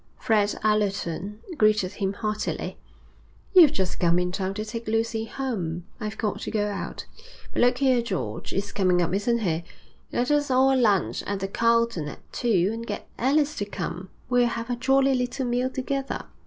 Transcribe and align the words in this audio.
Fred 0.17 0.55
Allerton 0.63 1.39
greeted 1.59 1.91
him 1.91 2.13
heartily. 2.13 2.75
'You've 3.53 3.71
just 3.71 3.99
come 3.99 4.17
in 4.17 4.31
time 4.31 4.55
to 4.55 4.65
take 4.65 4.87
Lucy 4.87 5.25
home. 5.25 5.85
I've 5.99 6.17
got 6.17 6.41
to 6.41 6.49
go 6.49 6.69
out. 6.69 7.05
But 7.53 7.61
look 7.61 7.77
here, 7.77 8.01
George 8.01 8.51
is 8.51 8.71
coming 8.71 8.99
up, 9.03 9.13
isn't 9.13 9.41
he? 9.41 9.63
Let 10.11 10.31
us 10.31 10.49
all 10.49 10.75
lunch 10.75 11.21
at 11.27 11.39
the 11.39 11.47
Carlton 11.47 12.07
at 12.07 12.33
two, 12.33 12.71
and 12.73 12.87
get 12.87 13.07
Alice 13.19 13.53
to 13.57 13.65
come. 13.65 14.09
We'll 14.27 14.47
have 14.47 14.71
a 14.71 14.75
jolly 14.75 15.13
little 15.13 15.45
meal 15.45 15.69
together.' 15.69 16.25